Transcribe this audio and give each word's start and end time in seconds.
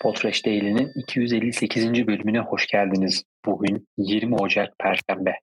Podfresh 0.00 0.46
Daily'nin 0.46 0.92
258. 0.94 2.06
bölümüne 2.06 2.38
hoş 2.38 2.66
geldiniz. 2.66 3.24
Bugün 3.46 3.88
20 3.96 4.36
Ocak 4.36 4.78
Perşembe. 4.78 5.34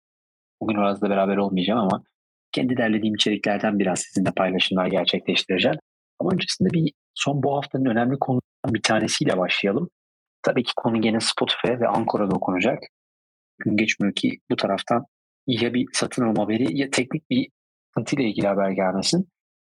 Bugün 0.61 0.75
Uraz'la 0.75 1.09
beraber 1.09 1.37
olmayacağım 1.37 1.79
ama 1.79 2.03
kendi 2.51 2.77
derlediğim 2.77 3.15
içeriklerden 3.15 3.79
biraz 3.79 3.99
sizinle 3.99 4.31
paylaşımlar 4.31 4.87
gerçekleştireceğim. 4.87 5.77
Ama 6.19 6.31
öncesinde 6.31 6.69
bir 6.69 6.93
son 7.15 7.43
bu 7.43 7.57
haftanın 7.57 7.85
önemli 7.85 8.19
konularından 8.19 8.73
bir 8.73 8.81
tanesiyle 8.81 9.37
başlayalım. 9.37 9.89
Tabii 10.41 10.63
ki 10.63 10.71
konu 10.75 11.01
gene 11.01 11.19
Spotify 11.19 11.67
ve 11.67 11.87
Ankora'da 11.87 12.35
okunacak. 12.35 12.79
Gün 13.59 13.77
geçmiyor 13.77 14.15
ki 14.15 14.39
bu 14.51 14.55
taraftan 14.55 15.05
ya 15.47 15.73
bir 15.73 15.87
satın 15.93 16.23
alma 16.23 16.43
haberi 16.43 16.77
ya 16.77 16.89
teknik 16.91 17.29
bir 17.29 17.49
sıkıntıyla 17.87 18.25
ilgili 18.29 18.47
haber 18.47 18.69
gelmesin. 18.69 19.29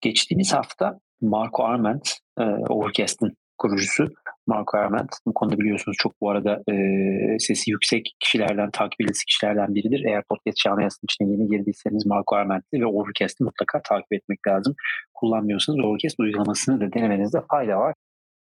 Geçtiğimiz 0.00 0.52
hafta 0.52 0.98
Marco 1.20 1.64
Arment, 1.64 2.18
e, 2.38 2.42
Overcast'ın 2.42 3.36
kurucusu 3.58 4.08
Marco 4.48 4.78
Arment. 4.78 5.10
Bu 5.26 5.34
konuda 5.34 5.58
biliyorsunuz 5.58 5.96
çok 6.00 6.12
bu 6.20 6.30
arada 6.30 6.62
e, 6.72 6.74
sesi 7.38 7.70
yüksek 7.70 8.16
kişilerden, 8.20 8.70
takip 8.70 9.00
edilisi 9.00 9.24
kişilerden 9.24 9.74
biridir. 9.74 10.04
Eğer 10.08 10.22
podcast 10.28 10.56
camiasının 10.56 11.06
içine 11.10 11.30
yeni 11.30 11.48
girdiyseniz 11.48 12.06
Marco 12.06 12.36
Arment'i 12.36 12.80
ve 12.80 12.86
Overcast'i 12.86 13.44
mutlaka 13.44 13.82
takip 13.88 14.12
etmek 14.12 14.38
lazım. 14.48 14.74
Kullanmıyorsanız 15.14 15.78
Overcast 15.84 16.20
uygulamasını 16.20 16.80
da 16.80 16.92
denemenizde 16.92 17.38
fayda 17.50 17.78
var. 17.78 17.94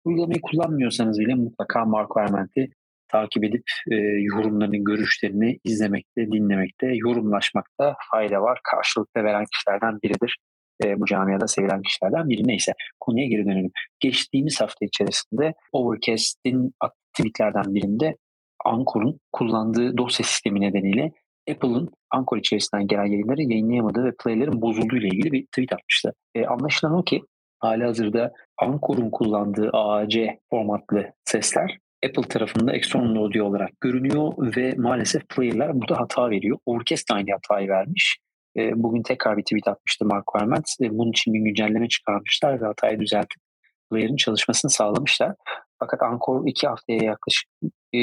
Uygulamayı 0.04 0.40
kullanmıyorsanız 0.42 1.18
bile 1.18 1.34
mutlaka 1.34 1.84
Marco 1.84 2.20
Arment'i 2.20 2.68
takip 3.08 3.44
edip 3.44 3.64
e, 3.90 3.94
yorumlarını, 4.34 4.76
görüşlerini 4.76 5.58
izlemekte, 5.64 6.26
dinlemekte, 6.32 6.86
yorumlaşmakta 6.94 7.96
fayda 8.10 8.42
var. 8.42 8.60
Karşılıkta 8.70 9.24
veren 9.24 9.44
kişilerden 9.54 9.98
biridir 10.02 10.36
e, 10.84 11.00
bu 11.00 11.06
camiada 11.06 11.48
sevilen 11.48 11.82
kişilerden 11.82 12.28
biri. 12.28 12.48
Neyse 12.48 12.72
konuya 13.00 13.26
geri 13.26 13.44
dönelim. 13.44 13.70
Geçtiğimiz 14.00 14.60
hafta 14.60 14.86
içerisinde 14.86 15.54
Overcast'in 15.72 16.72
tweetlerden 17.16 17.74
birinde 17.74 18.16
Ankor'un 18.64 19.20
kullandığı 19.32 19.96
dosya 19.96 20.26
sistemi 20.26 20.60
nedeniyle 20.60 21.12
Apple'ın 21.50 21.90
Anchor 22.10 22.36
içerisinden 22.36 22.86
gelen 22.86 23.04
yayınları 23.04 23.42
yayınlayamadığı 23.42 24.04
ve 24.04 24.12
playlerin 24.24 24.62
bozulduğu 24.62 24.96
ile 24.96 25.06
ilgili 25.06 25.32
bir 25.32 25.46
tweet 25.46 25.72
atmıştı. 25.72 26.12
E, 26.34 26.46
anlaşılan 26.46 26.94
o 26.94 27.04
ki 27.04 27.22
hali 27.58 27.84
hazırda 27.84 28.32
Ankor'un 28.58 29.10
kullandığı 29.10 29.70
AAC 29.72 30.38
formatlı 30.50 31.12
sesler 31.24 31.78
Apple 32.06 32.22
tarafında 32.22 32.72
external 32.72 33.16
audio 33.16 33.44
olarak 33.44 33.80
görünüyor 33.80 34.32
ve 34.56 34.74
maalesef 34.76 35.28
player'lar 35.28 35.80
burada 35.80 36.00
hata 36.00 36.30
veriyor. 36.30 36.58
Overcast 36.66 37.10
aynı 37.12 37.30
hatayı 37.32 37.68
vermiş. 37.68 38.18
E, 38.56 38.70
bugün 38.74 39.02
tekrar 39.02 39.36
bir 39.36 39.42
tweet 39.42 39.68
atmıştı 39.68 40.04
Mark 40.04 40.24
Verment. 40.36 40.68
E, 40.82 40.90
bunun 40.90 41.10
için 41.10 41.34
bir 41.34 41.38
güncelleme 41.38 41.88
çıkarmışlar 41.88 42.60
ve 42.60 42.66
hatayı 42.66 43.00
düzeltip 43.00 43.42
player'ın 43.90 44.16
çalışmasını 44.16 44.70
sağlamışlar. 44.70 45.34
Fakat 45.78 46.02
Anchor 46.02 46.46
iki 46.46 46.66
haftaya 46.66 47.02
yaklaşık 47.02 47.50
e, 47.92 48.00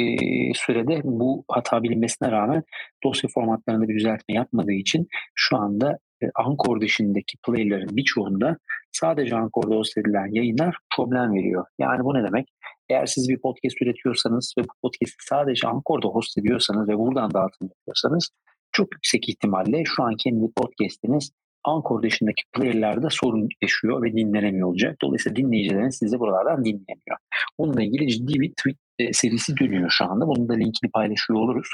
sürede 0.53 1.01
bu 1.03 1.45
hata 1.51 1.83
bilinmesine 1.83 2.31
rağmen 2.31 2.63
dosya 3.03 3.29
formatlarında 3.33 3.87
bir 3.87 3.95
düzeltme 3.95 4.35
yapmadığı 4.35 4.73
için 4.73 5.07
şu 5.35 5.57
anda 5.57 5.97
e, 6.23 6.25
Anchor 6.35 6.81
dışındaki 6.81 7.37
player'ların 7.45 7.97
birçoğunda 7.97 8.57
sadece 8.91 9.35
Anchor'da 9.35 9.75
host 9.75 9.97
edilen 9.97 10.27
yayınlar 10.31 10.77
problem 10.97 11.33
veriyor. 11.33 11.65
Yani 11.79 12.03
bu 12.03 12.13
ne 12.13 12.23
demek? 12.23 12.47
Eğer 12.89 13.05
siz 13.05 13.29
bir 13.29 13.39
podcast 13.41 13.81
üretiyorsanız 13.81 14.53
ve 14.57 14.63
bu 14.63 14.73
podcast'i 14.81 15.25
sadece 15.29 15.67
Anchor'da 15.67 16.07
host 16.07 16.37
ediyorsanız 16.37 16.89
ve 16.89 16.97
buradan 16.97 17.33
dağıtım 17.33 17.69
yapıyorsanız 17.69 18.29
çok 18.78 18.94
yüksek 18.94 19.30
ihtimalle 19.30 19.83
şu 19.86 20.03
an 20.03 20.16
kendi 20.23 20.45
podcast'iniz 20.56 21.31
Anchor 21.64 22.03
dışındaki 22.03 22.44
player'larda 22.53 23.08
sorun 23.09 23.47
yaşıyor 23.61 24.03
ve 24.03 24.14
dinlenemiyor 24.14 24.67
olacak. 24.67 24.97
Dolayısıyla 25.02 25.36
dinleyicileriniz 25.36 25.97
sizi 25.97 26.20
buralardan 26.20 26.66
dinleyemiyor. 26.66 27.17
Bununla 27.59 27.83
ilgili 27.83 28.08
ciddi 28.08 28.39
bir 28.39 28.50
tweet 28.50 28.78
e, 29.00 29.14
serisi 29.14 29.58
dönüyor 29.58 29.89
şu 29.89 30.05
anda. 30.05 30.28
Bunun 30.28 30.50
da 30.50 30.53
linkini 30.53 30.92
paylaşıyor 30.92 31.39
oluruz. 31.39 31.70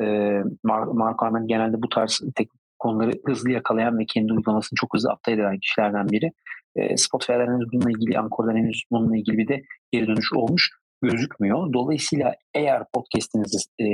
E, 0.00 0.04
Mark, 0.64 0.94
Mark 0.94 1.22
Arment 1.22 1.48
genelde 1.48 1.82
bu 1.82 1.88
tarz 1.88 2.20
teknik 2.34 2.60
konuları 2.78 3.12
hızlı 3.26 3.50
yakalayan 3.50 3.98
ve 3.98 4.04
kendi 4.14 4.32
uygulamasını 4.32 4.76
çok 4.76 4.94
hızlı 4.94 5.12
update 5.12 5.40
eden 5.40 5.58
kişilerden 5.58 6.08
biri. 6.08 6.32
E, 6.76 6.96
Spotify'dan 6.96 7.54
henüz 7.54 7.72
bununla 7.72 7.90
ilgili, 7.90 8.18
Anchor'dan 8.18 8.56
henüz 8.56 8.82
bununla 8.90 9.16
ilgili 9.16 9.38
bir 9.38 9.48
de 9.48 9.62
geri 9.92 10.06
dönüş 10.06 10.32
olmuş 10.32 10.70
gözükmüyor. 11.02 11.72
Dolayısıyla 11.72 12.34
eğer 12.54 12.82
podcast'inizi 12.94 13.58
e, 13.80 13.86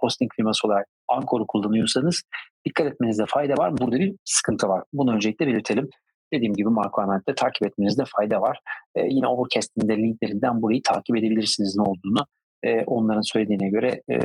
hosting 0.00 0.30
firması 0.36 0.66
olarak 0.66 0.86
Anchor'u 1.08 1.46
kullanıyorsanız 1.46 2.22
dikkat 2.66 2.86
etmenizde 2.86 3.24
fayda 3.28 3.54
var. 3.54 3.78
Burada 3.78 3.96
bir 3.96 4.14
sıkıntı 4.24 4.68
var. 4.68 4.82
Bunu 4.92 5.14
öncelikle 5.14 5.46
belirtelim. 5.46 5.88
Dediğim 6.32 6.54
gibi 6.54 6.68
Marco 6.68 7.02
Arment'te 7.02 7.34
takip 7.34 7.66
etmenizde 7.66 8.04
fayda 8.16 8.40
var. 8.40 8.60
E, 8.94 9.06
yine 9.06 9.26
Overcast'in 9.26 9.88
de 9.88 9.96
linklerinden 9.96 10.62
burayı 10.62 10.82
takip 10.82 11.16
edebilirsiniz 11.16 11.76
ne 11.76 11.82
olduğunu. 11.82 12.26
E, 12.62 12.84
onların 12.84 13.20
söylediğine 13.32 13.68
göre 13.68 14.02
e, 14.10 14.16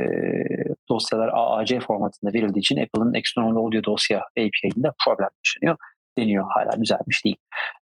dosyalar 0.88 1.30
AAC 1.34 1.80
formatında 1.80 2.32
verildiği 2.32 2.60
için 2.60 2.76
Apple'ın 2.76 3.14
External 3.14 3.56
Audio 3.56 3.84
dosya 3.84 4.18
API'inde 4.18 4.88
problem 5.04 5.28
yaşanıyor 5.44 5.76
deniyor. 6.18 6.46
Hala 6.48 6.82
düzelmiş 6.82 7.24
değil. 7.24 7.36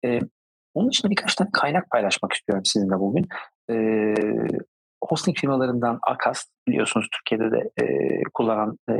E, 0.05 0.19
onun 0.73 0.89
için 0.89 1.11
birkaç 1.11 1.35
tane 1.35 1.49
kaynak 1.53 1.89
paylaşmak 1.89 2.33
istiyorum 2.33 2.65
sizinle 2.65 2.99
bugün. 2.99 3.27
E, 3.69 3.75
hosting 5.09 5.37
firmalarından 5.37 5.99
Akas 6.07 6.45
biliyorsunuz 6.67 7.07
Türkiye'de 7.11 7.51
de 7.51 7.69
e, 7.83 7.85
kullanan 8.33 8.77
e, 8.89 8.93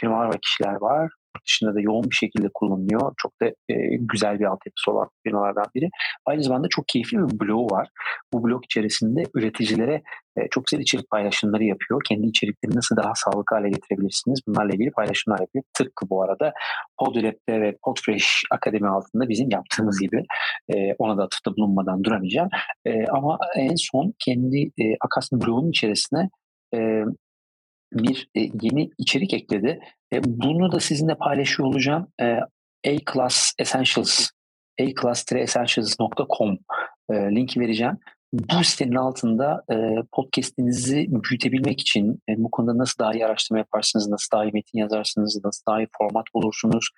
firmalar 0.00 0.34
ve 0.34 0.38
kişiler 0.42 0.74
var 0.80 1.10
dışında 1.46 1.74
da 1.74 1.80
yoğun 1.80 2.04
bir 2.10 2.14
şekilde 2.14 2.48
kullanılıyor. 2.54 3.14
Çok 3.16 3.32
da 3.42 3.46
e, 3.46 3.96
güzel 4.00 4.38
bir 4.38 4.44
altyapısı 4.44 4.90
olan 4.90 5.08
firmalardan 5.26 5.64
biri. 5.74 5.88
Aynı 6.26 6.42
zamanda 6.42 6.68
çok 6.70 6.88
keyifli 6.88 7.18
bir 7.18 7.40
blog 7.40 7.72
var. 7.72 7.88
Bu 8.32 8.44
blog 8.44 8.64
içerisinde 8.64 9.22
üreticilere 9.34 10.02
e, 10.36 10.48
çok 10.50 10.66
güzel 10.66 10.82
içerik 10.82 11.10
paylaşımları 11.10 11.64
yapıyor. 11.64 12.00
Kendi 12.08 12.26
içeriklerini 12.26 12.76
nasıl 12.76 12.96
daha 12.96 13.12
sağlıklı 13.14 13.56
hale 13.56 13.68
getirebilirsiniz? 13.68 14.40
Bunlarla 14.48 14.74
ilgili 14.74 14.90
paylaşımlar 14.90 15.40
yapıyor. 15.40 15.64
Tıpkı 15.74 16.10
bu 16.10 16.22
arada 16.22 16.52
Podrep'te 16.98 17.60
ve 17.60 17.76
Podfresh 17.84 18.42
Akademi 18.50 18.88
altında 18.88 19.28
bizim 19.28 19.50
yaptığımız 19.50 20.00
gibi 20.00 20.24
e, 20.68 20.94
ona 20.98 21.18
da 21.18 21.22
atıfta 21.22 21.56
bulunmadan 21.56 22.04
duramayacağım. 22.04 22.48
E, 22.84 23.06
ama 23.06 23.38
en 23.56 23.74
son 23.76 24.14
kendi 24.18 24.58
e, 24.62 24.84
Akas'ın 25.00 25.40
blogunun 25.40 25.70
içerisine 25.70 26.28
e, 26.74 27.02
bir 27.98 28.28
e, 28.34 28.40
yeni 28.40 28.90
içerik 28.98 29.34
ekledi. 29.34 29.80
E, 30.12 30.24
bunu 30.24 30.72
da 30.72 30.80
sizinle 30.80 31.14
paylaşıyor 31.14 31.68
olacağım. 31.68 32.08
E, 32.20 32.38
A-Class 32.86 33.52
Essentials 33.58 34.30
a-class-essentials.com 34.80 36.58
e, 37.10 37.14
linki 37.14 37.60
vereceğim. 37.60 37.98
Bu 38.32 38.64
sitenin 38.64 38.94
altında 38.94 39.62
e, 39.72 39.74
podcast'inizi 40.12 41.06
büyütebilmek 41.08 41.80
için 41.80 42.22
e, 42.28 42.32
bu 42.36 42.50
konuda 42.50 42.78
nasıl 42.78 42.98
daha 42.98 43.12
iyi 43.12 43.26
araştırma 43.26 43.58
yaparsınız, 43.58 44.08
nasıl 44.08 44.28
daha 44.32 44.44
iyi 44.44 44.52
metin 44.52 44.78
yazarsınız, 44.78 45.40
nasıl 45.44 45.62
daha 45.68 45.80
iyi 45.80 45.88
format 45.98 46.24
bulursunuz, 46.34 46.88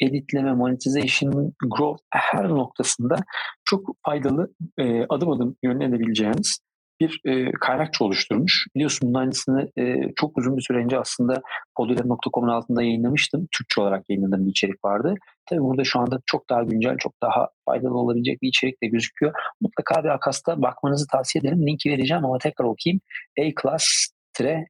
editleme, 0.00 0.52
monetization, 0.52 1.52
growth 1.66 2.02
her 2.10 2.48
noktasında 2.48 3.16
çok 3.64 3.96
faydalı 4.06 4.52
e, 4.78 5.04
adım 5.08 5.30
adım 5.30 5.56
yönlenebileceğiniz 5.62 6.58
bir 7.00 7.20
e, 7.24 7.52
kaynakça 7.60 8.04
oluşturmuş. 8.04 8.66
Biliyorsun 8.74 9.08
bunun 9.08 9.20
aynısını 9.20 9.68
e, 9.78 10.12
çok 10.16 10.38
uzun 10.38 10.56
bir 10.56 10.62
süre 10.62 10.78
önce 10.78 10.98
aslında 10.98 11.42
podilem.com'un 11.76 12.48
altında 12.48 12.82
yayınlamıştım. 12.82 13.48
Türkçe 13.52 13.80
olarak 13.80 14.04
yayınladığım 14.08 14.46
bir 14.46 14.50
içerik 14.50 14.84
vardı. 14.84 15.14
Tabii 15.50 15.60
burada 15.60 15.84
şu 15.84 16.00
anda 16.00 16.20
çok 16.26 16.50
daha 16.50 16.62
güncel, 16.62 16.96
çok 16.98 17.12
daha 17.22 17.48
faydalı 17.64 17.98
olabilecek 17.98 18.42
bir 18.42 18.48
içerik 18.48 18.82
de 18.82 18.86
gözüküyor. 18.86 19.32
Mutlaka 19.60 20.04
bir 20.04 20.08
Akas'ta 20.08 20.62
bakmanızı 20.62 21.06
tavsiye 21.12 21.40
ederim. 21.40 21.66
Linki 21.66 21.90
vereceğim 21.90 22.24
ama 22.24 22.38
tekrar 22.38 22.64
okuyayım. 22.64 23.00
A-Class 23.40 24.08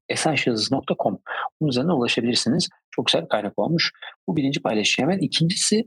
essentials.com 0.09 1.19
Bunun 1.61 1.71
üzerine 1.71 1.93
ulaşabilirsiniz. 1.93 2.69
Çok 2.91 3.07
güzel 3.07 3.29
kaynak 3.29 3.59
olmuş. 3.59 3.93
Bu 4.29 4.37
birinci 4.37 4.63
paylaşım 4.63 5.03
hemen. 5.03 5.19
İkincisi 5.19 5.85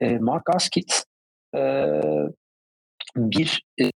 e, 0.00 0.18
Mark 0.18 0.50
Askit 0.54 1.02
e, 1.56 1.60
bir 3.16 3.62
e, 3.80 3.90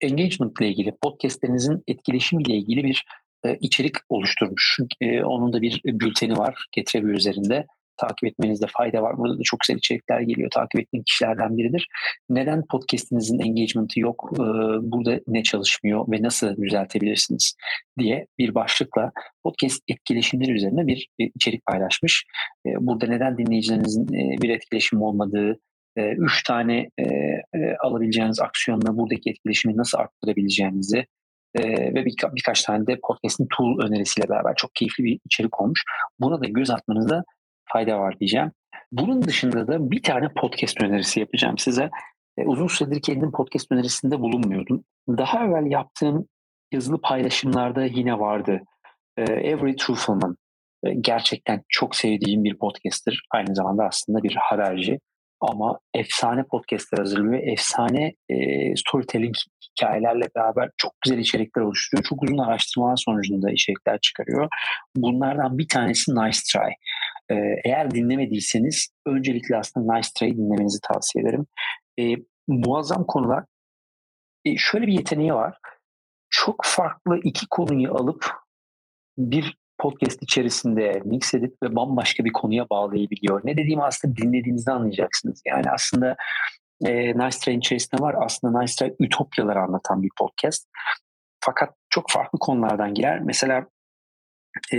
engagement 0.00 0.60
ile 0.60 0.68
ilgili, 0.68 0.92
podcastlerinizin 1.02 1.82
etkileşimiyle 1.86 2.54
ilgili 2.54 2.84
bir 2.84 3.04
e, 3.44 3.56
içerik 3.60 3.94
oluşturmuş. 4.08 4.78
E, 5.00 5.22
onun 5.24 5.52
da 5.52 5.62
bir 5.62 5.80
bülteni 5.84 6.36
var 6.36 6.66
Getrebi 6.72 7.10
üzerinde. 7.10 7.66
Takip 7.98 8.24
etmenizde 8.24 8.66
fayda 8.66 9.02
var. 9.02 9.18
Burada 9.18 9.38
da 9.38 9.42
çok 9.44 9.60
güzel 9.60 9.78
içerikler 9.78 10.20
geliyor. 10.20 10.50
Takip 10.50 10.80
ettiğim 10.80 11.04
kişilerden 11.04 11.56
biridir. 11.56 11.88
Neden 12.30 12.64
podcastinizin 12.70 13.38
engagement'ı 13.38 14.00
yok? 14.00 14.30
E, 14.34 14.42
burada 14.82 15.20
ne 15.26 15.42
çalışmıyor 15.42 16.12
ve 16.12 16.22
nasıl 16.22 16.56
düzeltebilirsiniz 16.56 17.54
diye 17.98 18.26
bir 18.38 18.54
başlıkla 18.54 19.12
podcast 19.44 19.82
etkileşimleri 19.88 20.52
üzerine 20.52 20.86
bir 20.86 21.08
e, 21.18 21.24
içerik 21.24 21.66
paylaşmış. 21.66 22.24
E, 22.66 22.70
burada 22.80 23.06
neden 23.06 23.38
dinleyicilerinizin 23.38 24.14
e, 24.14 24.42
bir 24.42 24.50
etkileşim 24.50 25.02
olmadığı, 25.02 25.60
e, 25.96 26.10
üç 26.10 26.42
tane 26.42 26.90
e, 26.98 27.02
e, 27.02 27.76
alabileceğiniz 27.80 28.40
aksiyonla 28.40 28.96
buradaki 28.96 29.30
etkileşimi 29.30 29.76
nasıl 29.76 29.98
arttırabileceğinizi 29.98 31.06
e, 31.54 31.62
ve 31.94 32.04
bir, 32.04 32.14
birkaç 32.36 32.62
tane 32.62 32.86
de 32.86 32.98
podcast'in 33.02 33.48
tool 33.56 33.80
önerisiyle 33.80 34.28
beraber 34.28 34.54
çok 34.56 34.74
keyifli 34.74 35.04
bir 35.04 35.20
içerik 35.24 35.60
olmuş. 35.60 35.84
Buna 36.20 36.40
da 36.40 36.46
göz 36.46 36.70
atmanızda 36.70 37.24
fayda 37.72 37.98
var 37.98 38.18
diyeceğim. 38.20 38.52
Bunun 38.92 39.22
dışında 39.22 39.68
da 39.68 39.90
bir 39.90 40.02
tane 40.02 40.28
podcast 40.36 40.82
önerisi 40.82 41.20
yapacağım 41.20 41.58
size. 41.58 41.90
E, 42.38 42.44
uzun 42.44 42.66
süredir 42.66 43.02
kendim 43.02 43.32
podcast 43.32 43.72
önerisinde 43.72 44.20
bulunmuyordum. 44.20 44.84
Daha 45.08 45.46
evvel 45.46 45.70
yaptığım 45.70 46.26
yazılı 46.72 47.00
paylaşımlarda 47.00 47.84
yine 47.84 48.18
vardı. 48.18 48.60
Ee, 49.16 49.22
Every 49.22 49.76
Truthfulman 49.76 50.36
e, 50.84 50.94
gerçekten 50.94 51.62
çok 51.68 51.96
sevdiğim 51.96 52.44
bir 52.44 52.58
podcaster. 52.58 53.22
Aynı 53.30 53.54
zamanda 53.54 53.84
aslında 53.84 54.22
bir 54.22 54.34
haberci. 54.34 54.98
Ama 55.40 55.78
efsane 55.94 56.42
podcastler 56.50 56.98
hazırlıyor. 56.98 57.42
Efsane 57.52 58.14
e, 58.28 58.36
storytelling 58.76 59.34
hikayelerle 59.70 60.24
beraber 60.36 60.70
çok 60.76 60.92
güzel 61.04 61.18
içerikler 61.18 61.62
oluşturuyor. 61.62 62.04
Çok 62.04 62.22
uzun 62.22 62.38
araştırmalar 62.38 62.96
sonucunda 62.96 63.50
içerikler 63.50 63.98
çıkarıyor. 64.00 64.48
Bunlardan 64.96 65.58
bir 65.58 65.68
tanesi 65.68 66.14
Nice 66.14 66.38
Try. 66.52 66.72
E, 67.30 67.34
eğer 67.64 67.90
dinlemediyseniz 67.90 68.88
öncelikle 69.06 69.56
aslında 69.56 69.94
Nice 69.94 70.08
Try'ı 70.18 70.36
dinlemenizi 70.36 70.78
tavsiye 70.82 71.24
ederim. 71.24 71.46
E, 72.00 72.04
muazzam 72.48 73.04
konular. 73.06 73.44
E, 74.44 74.56
şöyle 74.56 74.86
bir 74.86 74.92
yeteneği 74.92 75.34
var. 75.34 75.58
Çok 76.30 76.56
farklı 76.64 77.20
iki 77.24 77.46
konuyu 77.50 77.94
alıp 77.94 78.30
bir 79.18 79.56
podcast 79.78 80.22
içerisinde 80.22 81.02
mix 81.04 81.34
edip 81.34 81.54
ve 81.62 81.76
bambaşka 81.76 82.24
bir 82.24 82.32
konuya 82.32 82.68
bağlayabiliyor. 82.70 83.40
Ne 83.44 83.56
dediğimi 83.56 83.82
aslında 83.82 84.16
dinlediğinizde 84.16 84.72
anlayacaksınız. 84.72 85.42
Yani 85.46 85.70
aslında 85.70 86.16
e, 86.84 87.18
Nice 87.18 87.38
Try'in 87.38 87.58
içerisinde 87.58 88.02
var. 88.02 88.14
Aslında 88.24 88.60
Nice 88.60 88.72
Try 88.78 88.94
ütopyaları 89.00 89.60
anlatan 89.60 90.02
bir 90.02 90.10
podcast. 90.18 90.68
Fakat 91.40 91.74
çok 91.90 92.10
farklı 92.10 92.38
konulardan 92.38 92.94
girer. 92.94 93.20
Mesela 93.20 93.66
e, 94.72 94.78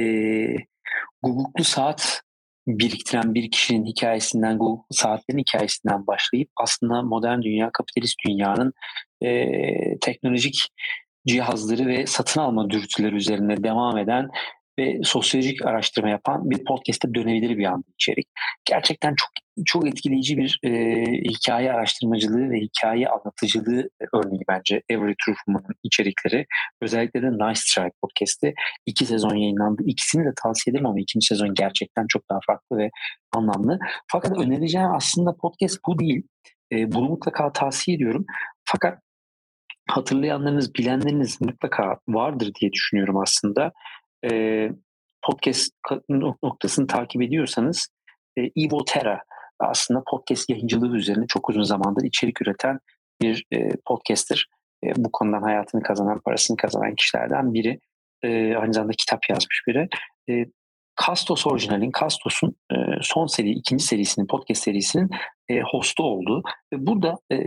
Google'lu 1.23 1.63
saat 1.63 2.21
biriktiren 2.67 3.33
bir 3.33 3.51
kişinin 3.51 3.85
hikayesinden, 3.85 4.57
Google 4.57 4.83
saatlerin 4.91 5.39
hikayesinden 5.39 6.07
başlayıp 6.07 6.49
aslında 6.55 7.01
modern 7.01 7.41
dünya, 7.41 7.69
kapitalist 7.73 8.15
dünyanın 8.27 8.73
e, 9.21 9.99
teknolojik 9.99 10.55
cihazları 11.27 11.87
ve 11.87 12.05
satın 12.05 12.41
alma 12.41 12.69
dürtüleri 12.69 13.15
üzerine 13.15 13.63
devam 13.63 13.97
eden 13.97 14.29
ve 14.79 14.99
sosyolojik 15.03 15.65
araştırma 15.65 16.09
yapan 16.09 16.49
bir 16.49 16.65
podcast'e 16.65 17.13
dönebilir 17.13 17.57
bir 17.57 17.65
anda 17.65 17.87
içerik. 17.93 18.27
Gerçekten 18.65 19.15
çok 19.15 19.29
çok 19.65 19.87
etkileyici 19.87 20.37
bir 20.37 20.59
e, 20.63 20.69
hikaye 21.05 21.73
araştırmacılığı 21.73 22.49
ve 22.49 22.59
hikaye 22.59 23.07
anlatıcılığı 23.09 23.89
örneği 24.13 24.41
bence 24.47 24.81
Every 24.89 25.15
Truthman'ın 25.25 25.75
içerikleri. 25.83 26.45
Özellikle 26.81 27.21
de 27.21 27.31
Nice 27.31 27.61
Try 27.75 27.89
podcast'i 28.01 28.53
iki 28.85 29.05
sezon 29.05 29.35
yayınlandı. 29.35 29.83
İkisini 29.85 30.25
de 30.25 30.33
tavsiye 30.43 30.71
ederim 30.71 30.85
ama 30.85 30.99
ikinci 30.99 31.27
sezon 31.27 31.53
gerçekten 31.53 32.05
çok 32.07 32.29
daha 32.29 32.39
farklı 32.47 32.77
ve 32.77 32.89
anlamlı. 33.35 33.79
Fakat 34.11 34.37
önereceğim 34.37 34.91
aslında 34.95 35.35
podcast 35.35 35.79
bu 35.87 35.99
değil. 35.99 36.23
E, 36.71 36.91
bunu 36.91 37.09
mutlaka 37.09 37.53
tavsiye 37.53 37.97
ediyorum. 37.97 38.25
Fakat 38.65 38.99
hatırlayanlarınız, 39.89 40.75
bilenleriniz 40.75 41.41
mutlaka 41.41 41.99
vardır 42.07 42.51
diye 42.61 42.71
düşünüyorum 42.71 43.17
aslında 43.17 43.71
e, 44.31 44.69
podcast 45.21 45.71
noktasını 46.43 46.87
takip 46.87 47.21
ediyorsanız 47.21 47.87
e, 48.37 48.41
Evo 48.41 48.85
Terra 48.85 49.21
aslında 49.59 50.03
podcast 50.07 50.49
yayıncılığı 50.49 50.97
üzerine 50.97 51.25
çok 51.27 51.49
uzun 51.49 51.63
zamandır 51.63 52.05
içerik 52.05 52.41
üreten 52.41 52.79
bir 53.21 53.45
e, 53.53 53.69
podcaster. 53.85 54.45
E, 54.83 54.87
bu 54.95 55.11
konudan 55.11 55.41
hayatını 55.41 55.83
kazanan, 55.83 56.21
parasını 56.25 56.57
kazanan 56.57 56.95
kişilerden 56.95 57.53
biri. 57.53 57.79
E, 58.23 58.55
aynı 58.55 58.73
zamanda 58.73 58.93
kitap 58.97 59.19
yazmış 59.29 59.63
biri. 59.67 59.87
E, 60.29 60.45
Kastos 60.95 61.47
orijinalin, 61.47 61.91
Kastos'un 61.91 62.55
e, 62.71 62.75
son 63.01 63.27
seri, 63.27 63.49
ikinci 63.49 63.83
serisinin, 63.83 64.27
podcast 64.27 64.63
serisinin 64.63 65.09
e, 65.49 65.61
hostu 65.61 66.03
oldu. 66.03 66.43
Ve 66.73 66.85
burada 66.87 67.15
e, 67.31 67.37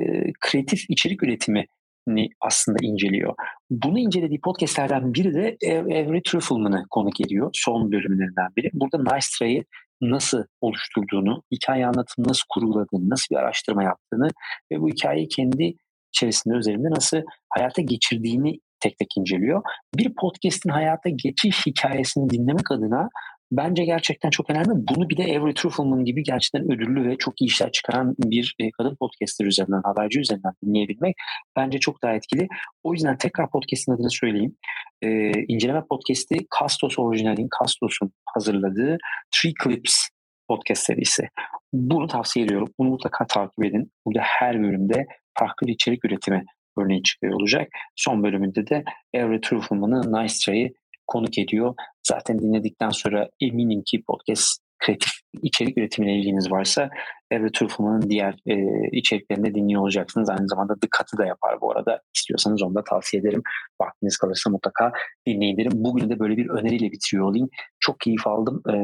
kreatif 0.41 0.91
içerik 0.91 1.23
üretimi 1.23 1.67
ni 2.07 2.29
aslında 2.41 2.79
inceliyor. 2.83 3.35
Bunu 3.71 3.99
incelediği 3.99 4.41
podcastlerden 4.41 5.15
biri 5.15 5.35
de 5.35 5.57
Every 5.89 6.23
Truffleman'ı 6.23 6.85
konuk 6.91 7.21
ediyor. 7.21 7.51
Son 7.53 7.93
bölümlerinden 7.93 8.49
biri. 8.57 8.71
Burada 8.73 8.99
Nice 8.99 9.27
Try'ı 9.39 9.65
nasıl 10.03 10.45
oluşturduğunu, 10.61 11.43
hikaye 11.53 11.87
anlatımı 11.87 12.29
nasıl 12.29 12.45
kuruladığını, 12.49 13.11
nasıl 13.11 13.35
bir 13.35 13.41
araştırma 13.41 13.83
yaptığını 13.83 14.29
ve 14.73 14.81
bu 14.81 14.89
hikayeyi 14.89 15.29
kendi 15.29 15.75
içerisinde 16.15 16.55
üzerinde 16.55 16.91
nasıl 16.91 17.19
hayata 17.49 17.83
geçirdiğini 17.83 18.59
tek 18.81 18.99
tek 18.99 19.09
inceliyor. 19.19 19.63
Bir 19.97 20.15
podcast'in 20.21 20.71
hayata 20.71 21.09
geçiş 21.09 21.67
hikayesini 21.67 22.31
dinlemek 22.31 22.71
adına 22.71 23.09
bence 23.53 23.85
gerçekten 23.85 24.31
çok 24.31 24.51
önemli. 24.51 24.69
Bunu 24.69 25.09
bir 25.09 25.17
de 25.17 25.23
Every 25.23 25.55
Truffleman 25.55 26.05
gibi 26.05 26.23
gerçekten 26.23 26.73
ödüllü 26.73 27.09
ve 27.09 27.17
çok 27.17 27.41
iyi 27.41 27.47
işler 27.47 27.73
çıkaran 27.73 28.15
bir 28.19 28.55
e, 28.59 28.71
kadın 28.71 28.97
podcaster 29.01 29.45
üzerinden, 29.47 29.83
haberci 29.85 30.21
üzerinden 30.21 30.53
dinleyebilmek 30.65 31.17
bence 31.57 31.79
çok 31.79 32.03
daha 32.03 32.13
etkili. 32.13 32.49
O 32.83 32.93
yüzden 32.93 33.19
tekrar 33.19 33.51
podcast'in 33.51 33.93
adını 33.93 34.11
söyleyeyim. 34.11 34.57
Ee, 35.03 35.33
inceleme 35.49 35.83
podcast'i 35.91 36.47
Kastos 36.51 36.99
orijinalin, 36.99 37.49
Kastos'un 37.61 38.13
hazırladığı 38.35 38.99
Three 39.31 39.53
Clips 39.65 40.09
podcast 40.49 40.83
serisi. 40.83 41.29
Bunu 41.73 42.07
tavsiye 42.07 42.45
ediyorum. 42.45 42.69
Bunu 42.79 42.89
mutlaka 42.89 43.27
takip 43.27 43.65
edin. 43.65 43.93
Burada 44.07 44.21
her 44.23 44.63
bölümde 44.63 45.07
farklı 45.39 45.67
bir 45.67 45.73
içerik 45.73 46.05
üretimi 46.05 46.45
örneği 46.79 47.03
çıkıyor 47.03 47.35
olacak. 47.35 47.69
Son 47.97 48.23
bölümünde 48.23 48.67
de 48.67 48.85
Every 49.15 49.41
Truffleman'ı 49.41 50.23
Nice 50.23 50.35
Try'ı 50.45 50.69
konuk 51.11 51.39
ediyor. 51.39 51.75
Zaten 52.09 52.39
dinledikten 52.39 52.91
sonra 52.91 53.29
eminim 53.41 53.83
ki 53.87 54.03
podcast 54.07 54.61
kreatif 54.81 55.11
içerik 55.43 55.79
üretimine 55.79 56.19
ilginiz 56.19 56.51
varsa 56.51 56.91
Every 57.31 57.53
Truffleman'ın 57.53 58.11
diğer 58.11 58.35
e, 58.47 58.55
içeriklerini 58.93 59.55
dinliyor 59.55 59.83
olacaksınız. 59.83 60.31
Aynı 60.31 60.49
zamanda 60.49 60.75
The 60.75 60.89
Cut'ı 60.99 61.19
da 61.19 61.27
yapar 61.27 61.61
bu 61.61 61.73
arada. 61.73 62.01
İstiyorsanız 62.17 62.63
onu 62.63 62.75
da 62.75 62.85
tavsiye 62.85 63.21
ederim. 63.21 63.43
Vaktiniz 63.81 64.17
kalırsa 64.17 64.51
mutlaka 64.51 64.93
dinleyin 65.27 65.57
derim. 65.57 65.73
Bugün 65.75 66.11
de 66.11 66.19
böyle 66.19 66.37
bir 66.37 66.49
öneriyle 66.49 66.93
bitiriyor 66.93 67.29
olayım. 67.29 67.49
Çok 67.81 68.01
keyif 68.01 68.27
aldım. 68.27 68.63
E, 68.69 68.75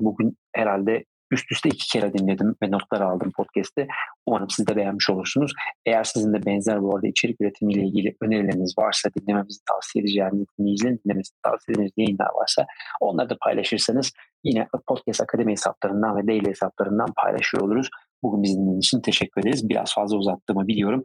bugün 0.00 0.36
herhalde 0.52 1.04
üst 1.30 1.52
üste 1.52 1.68
iki 1.68 1.88
kere 1.88 2.12
dinledim 2.12 2.56
ve 2.62 2.70
notlar 2.70 3.00
aldım 3.00 3.32
podcast'te. 3.36 3.86
Umarım 4.26 4.50
siz 4.50 4.66
de 4.66 4.76
beğenmiş 4.76 5.10
olursunuz. 5.10 5.52
Eğer 5.86 6.04
sizin 6.04 6.32
de 6.32 6.46
benzer 6.46 6.82
bu 6.82 6.94
arada 6.96 7.06
içerik 7.06 7.40
üretimiyle 7.40 7.82
ilgili 7.82 8.16
önerileriniz 8.22 8.74
varsa, 8.78 9.10
dinlememizi 9.20 9.58
tavsiye 9.68 10.02
edeceğiniz, 10.02 10.46
dinleyicilerin 10.58 11.00
dinlemesini 11.04 11.38
tavsiye 11.42 11.72
edeceğiniz 11.74 11.92
yayınlar 11.96 12.30
varsa 12.34 12.66
onları 13.00 13.30
da 13.30 13.36
paylaşırsanız 13.40 14.12
yine 14.44 14.68
Podcast 14.86 15.20
Akademi 15.20 15.52
hesaplarından 15.52 16.16
ve 16.16 16.26
daily 16.26 16.48
hesaplarından 16.48 17.12
paylaşıyor 17.16 17.62
oluruz. 17.62 17.88
Bugün 18.22 18.42
bizi 18.42 18.54
dinlediğiniz 18.54 18.86
için 18.86 19.00
teşekkür 19.00 19.40
ederiz. 19.40 19.68
Biraz 19.68 19.94
fazla 19.94 20.16
uzattığımı 20.16 20.66
biliyorum. 20.66 21.02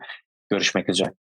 Görüşmek 0.49 0.89
üzere. 0.89 1.22